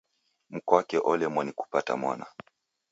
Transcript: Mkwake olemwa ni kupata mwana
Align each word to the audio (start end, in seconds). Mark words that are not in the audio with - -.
Mkwake 0.49 0.97
olemwa 0.99 1.43
ni 1.45 1.51
kupata 1.51 1.97
mwana 1.97 2.25